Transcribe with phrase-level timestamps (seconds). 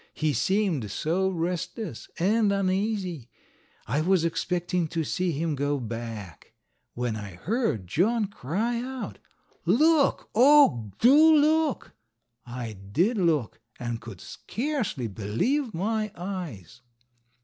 [0.15, 3.29] He seemed so restless and uneasy.
[3.85, 6.53] I was expecting to see him go back,
[6.95, 9.19] when I heard John cry out:
[9.63, 10.31] "Look!
[10.33, 11.91] oh, do look!"
[12.47, 16.81] I did look, and could scarcely believe my eyes.